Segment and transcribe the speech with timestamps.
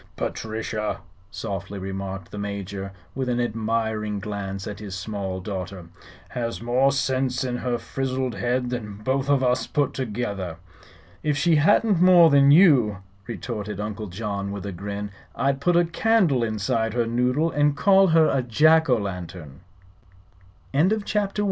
[0.17, 0.97] "Patrichia,"
[1.29, 5.89] softly remarked the Major, with an admiring glance at his small daughter,
[6.29, 10.57] "has more sinse in her frizzled head than both of us put together."
[11.21, 15.85] "If she hadn't more than you," retorted Uncle John, with a grin, "I'd put a
[15.85, 19.59] candle inside her noodle and call her a Jack Lantern."
[20.73, 20.87] CHAPTER II.
[20.87, 21.39] THE AGENT.